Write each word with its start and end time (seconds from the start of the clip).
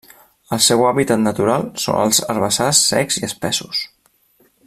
El 0.55 0.61
seu 0.67 0.85
hàbitat 0.91 1.21
natural 1.25 1.67
són 1.83 1.99
els 2.07 2.23
herbassars 2.35 2.81
secs 2.93 3.21
i 3.21 3.25
espessos. 3.31 3.87